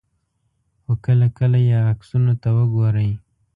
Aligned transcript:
خو 0.83 0.93
کله 1.05 1.27
کله 1.37 1.57
یې 1.67 1.77
عکسونو 1.91 2.33
ته 2.41 2.49
وګورئ. 2.57 3.11